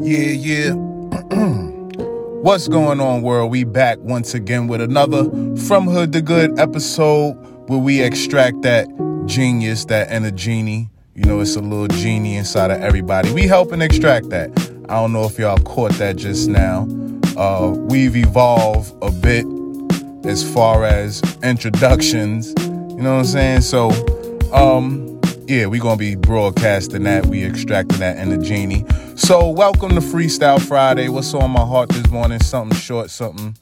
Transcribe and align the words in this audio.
Yeah, 0.00 0.30
yeah. 0.30 0.72
What's 2.42 2.66
going 2.66 2.98
on, 2.98 3.22
world? 3.22 3.52
We 3.52 3.62
back 3.62 4.00
once 4.00 4.34
again 4.34 4.66
with 4.66 4.80
another 4.80 5.22
From 5.68 5.86
Hood 5.86 6.12
to 6.14 6.20
Good 6.20 6.58
episode 6.58 7.34
where 7.68 7.78
we 7.78 8.02
extract 8.02 8.62
that 8.62 8.88
genius, 9.26 9.84
that 9.84 10.10
inner 10.10 10.32
genie. 10.32 10.90
You 11.14 11.26
know, 11.26 11.38
it's 11.38 11.54
a 11.54 11.60
little 11.60 11.86
genie 11.86 12.34
inside 12.34 12.72
of 12.72 12.82
everybody. 12.82 13.32
We 13.32 13.46
helping 13.46 13.80
extract 13.80 14.30
that. 14.30 14.50
I 14.88 14.96
don't 14.96 15.12
know 15.12 15.26
if 15.26 15.38
y'all 15.38 15.58
caught 15.58 15.92
that 15.92 16.16
just 16.16 16.48
now. 16.48 16.88
Uh, 17.36 17.72
we've 17.76 18.16
evolved 18.16 18.92
a 19.00 19.12
bit 19.12 19.46
as 20.26 20.42
far 20.42 20.82
as 20.82 21.22
introductions. 21.44 22.52
You 22.58 22.96
know 23.00 23.12
what 23.12 23.18
I'm 23.20 23.24
saying? 23.26 23.60
So, 23.60 23.90
um, 24.52 25.13
yeah, 25.46 25.66
we 25.66 25.78
gonna 25.78 25.96
be 25.96 26.14
broadcasting 26.14 27.02
that. 27.04 27.26
We 27.26 27.44
extracting 27.44 27.98
that 27.98 28.16
in 28.18 28.30
the 28.30 28.38
genie. 28.38 28.84
So 29.14 29.48
welcome 29.48 29.90
to 29.90 30.00
Freestyle 30.00 30.60
Friday. 30.60 31.08
What's 31.08 31.34
on 31.34 31.50
my 31.50 31.64
heart 31.64 31.90
this 31.90 32.08
morning? 32.08 32.40
Something 32.40 32.76
short, 32.78 33.10
something 33.10 33.56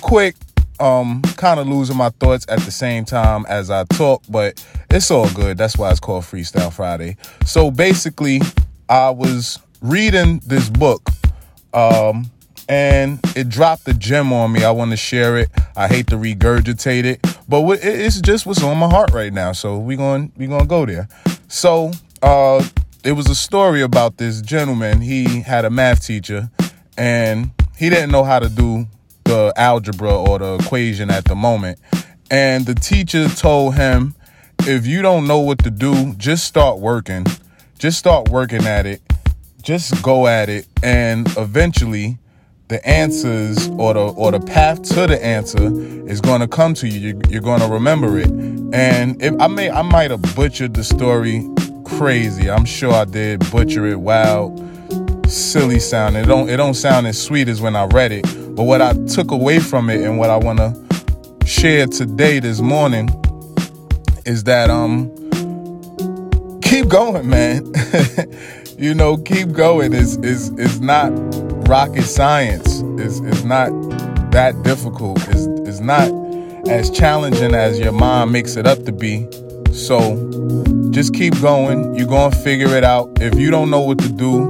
quick. 0.00 0.34
Um, 0.80 1.20
kind 1.36 1.60
of 1.60 1.68
losing 1.68 1.96
my 1.96 2.08
thoughts 2.08 2.46
at 2.48 2.60
the 2.60 2.70
same 2.70 3.04
time 3.04 3.44
as 3.48 3.70
I 3.70 3.84
talk, 3.84 4.22
but 4.28 4.64
it's 4.90 5.10
all 5.10 5.28
good. 5.30 5.58
That's 5.58 5.76
why 5.76 5.90
it's 5.90 6.00
called 6.00 6.24
Freestyle 6.24 6.72
Friday. 6.72 7.16
So 7.44 7.70
basically, 7.70 8.40
I 8.88 9.10
was 9.10 9.58
reading 9.82 10.40
this 10.46 10.68
book. 10.70 11.10
Um, 11.74 12.30
and 12.70 13.18
it 13.36 13.48
dropped 13.48 13.88
a 13.88 13.94
gem 13.94 14.32
on 14.32 14.52
me. 14.52 14.62
I 14.62 14.70
want 14.70 14.92
to 14.92 14.96
share 14.96 15.36
it. 15.36 15.48
I 15.76 15.88
hate 15.88 16.06
to 16.08 16.16
regurgitate 16.16 17.04
it, 17.04 17.26
but 17.50 17.80
it's 17.82 18.20
just 18.20 18.46
what's 18.46 18.62
on 18.62 18.78
my 18.78 18.88
heart 18.88 19.10
right 19.10 19.32
now. 19.32 19.50
So 19.50 19.76
we 19.76 19.96
going 19.96 20.30
we 20.36 20.46
gonna 20.46 20.66
go 20.66 20.86
there. 20.86 21.08
So 21.48 21.90
uh, 22.22 22.64
it 23.02 23.12
was 23.12 23.28
a 23.28 23.34
story 23.34 23.82
about 23.82 24.18
this 24.18 24.40
gentleman. 24.40 25.00
He 25.00 25.42
had 25.42 25.64
a 25.64 25.70
math 25.70 26.06
teacher, 26.06 26.48
and 26.96 27.50
he 27.76 27.90
didn't 27.90 28.12
know 28.12 28.22
how 28.22 28.38
to 28.38 28.48
do 28.48 28.86
the 29.24 29.52
algebra 29.56 30.14
or 30.14 30.38
the 30.38 30.58
equation 30.60 31.10
at 31.10 31.24
the 31.24 31.34
moment. 31.34 31.80
And 32.30 32.66
the 32.66 32.76
teacher 32.76 33.28
told 33.28 33.74
him, 33.74 34.14
if 34.60 34.86
you 34.86 35.02
don't 35.02 35.26
know 35.26 35.40
what 35.40 35.58
to 35.64 35.72
do, 35.72 36.14
just 36.14 36.44
start 36.44 36.78
working. 36.78 37.26
Just 37.80 37.98
start 37.98 38.28
working 38.28 38.64
at 38.64 38.86
it. 38.86 39.02
Just 39.60 40.00
go 40.04 40.28
at 40.28 40.48
it, 40.48 40.68
and 40.84 41.26
eventually 41.36 42.19
the 42.70 42.86
answers 42.88 43.68
or 43.70 43.94
the 43.94 44.00
or 44.00 44.30
the 44.30 44.38
path 44.38 44.80
to 44.80 45.08
the 45.08 45.22
answer 45.22 45.66
is 46.08 46.20
going 46.20 46.40
to 46.40 46.46
come 46.46 46.72
to 46.72 46.86
you. 46.86 47.00
you 47.00 47.20
you're, 47.28 47.42
going 47.42 47.60
to 47.60 47.66
remember 47.66 48.16
it. 48.16 48.30
And 48.72 49.20
if 49.20 49.38
I 49.40 49.48
may, 49.48 49.70
I 49.70 49.82
might 49.82 50.12
have 50.12 50.22
butchered 50.36 50.74
the 50.74 50.84
story 50.84 51.44
crazy. 51.84 52.48
I'm 52.48 52.64
sure 52.64 52.92
I 52.92 53.04
did 53.04 53.40
butcher 53.50 53.86
it. 53.86 53.98
Wow, 53.98 54.54
silly 55.26 55.80
sounding. 55.80 56.22
It 56.22 56.28
don't 56.28 56.48
it 56.48 56.58
don't 56.58 56.74
sound 56.74 57.08
as 57.08 57.20
sweet 57.20 57.48
as 57.48 57.60
when 57.60 57.74
I 57.74 57.86
read 57.86 58.12
it. 58.12 58.22
But 58.54 58.62
what 58.62 58.80
I 58.80 58.92
took 59.06 59.32
away 59.32 59.58
from 59.58 59.90
it 59.90 60.00
and 60.02 60.16
what 60.16 60.30
I 60.30 60.36
want 60.36 60.60
to 60.60 61.46
share 61.46 61.88
today, 61.88 62.38
this 62.38 62.60
morning, 62.60 63.08
is 64.26 64.44
that 64.44 64.70
um, 64.70 65.10
keep 66.62 66.86
going, 66.86 67.28
man. 67.28 67.72
you 68.78 68.94
know, 68.94 69.16
keep 69.16 69.50
going. 69.50 69.92
Is 69.92 70.18
is 70.18 70.50
is 70.50 70.80
not 70.80 71.10
rocket 71.70 72.02
science. 72.02 72.82
It's, 72.98 73.20
it's 73.20 73.44
not 73.44 73.70
that 74.32 74.60
difficult. 74.64 75.18
It's, 75.28 75.46
it's 75.68 75.78
not 75.78 76.10
as 76.68 76.90
challenging 76.90 77.54
as 77.54 77.78
your 77.78 77.92
mom 77.92 78.32
makes 78.32 78.56
it 78.56 78.66
up 78.66 78.84
to 78.86 78.92
be. 78.92 79.28
So 79.72 80.90
just 80.90 81.14
keep 81.14 81.40
going. 81.40 81.94
You're 81.94 82.08
going 82.08 82.32
to 82.32 82.36
figure 82.38 82.74
it 82.74 82.82
out. 82.82 83.22
If 83.22 83.36
you 83.38 83.52
don't 83.52 83.70
know 83.70 83.82
what 83.82 84.00
to 84.00 84.08
do, 84.08 84.48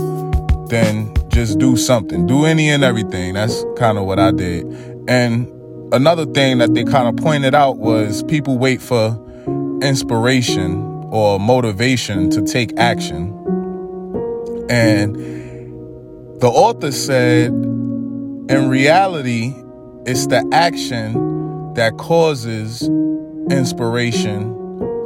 then 0.71 1.13
just 1.29 1.59
do 1.59 1.77
something. 1.77 2.27
Do 2.27 2.47
any 2.47 2.71
and 2.71 2.83
everything. 2.83 3.35
That's 3.35 3.67
kind 3.77 3.99
of 3.99 4.07
what 4.07 4.19
I 4.19 4.31
did. 4.31 4.65
And 5.07 5.47
another 5.93 6.25
thing 6.25 6.57
that 6.57 6.73
they 6.73 6.85
kind 6.85 7.07
of 7.07 7.23
pointed 7.23 7.55
out 7.55 7.77
was 7.77 8.23
people 8.23 8.57
wait 8.57 8.81
for 8.81 9.09
inspiration 9.83 10.83
or 11.11 11.39
motivation 11.39 12.31
to 12.31 12.41
take 12.41 12.79
action. 12.79 13.37
And 14.71 15.40
the 16.41 16.49
author 16.49 16.91
said, 16.91 17.49
in 17.49 18.69
reality, 18.69 19.55
it's 20.07 20.27
the 20.27 20.49
action 20.53 21.75
that 21.75 21.99
causes 21.99 22.83
inspiration 23.51 24.57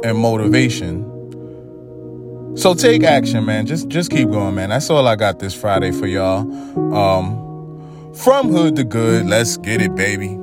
and 0.03 0.17
motivation. 0.17 1.03
So 2.55 2.73
take 2.73 3.03
action, 3.03 3.45
man. 3.45 3.65
Just 3.65 3.89
just 3.89 4.09
keep 4.11 4.31
going, 4.31 4.55
man. 4.55 4.69
That's 4.69 4.89
all 4.89 5.07
I 5.07 5.17
got 5.17 5.39
this 5.39 5.53
Friday 5.53 5.91
for 5.91 6.07
y'all. 6.07 6.39
Um, 6.95 8.13
from 8.13 8.47
hood 8.47 8.77
to 8.77 8.85
good, 8.85 9.25
let's 9.25 9.57
get 9.57 9.81
it, 9.81 9.93
baby. 9.93 10.39